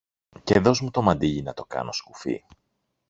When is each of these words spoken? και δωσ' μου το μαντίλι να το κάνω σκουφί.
και 0.43 0.59
δωσ' 0.59 0.81
μου 0.81 0.91
το 0.91 1.01
μαντίλι 1.01 1.41
να 1.41 1.53
το 1.53 1.65
κάνω 1.65 1.91
σκουφί. 1.91 2.43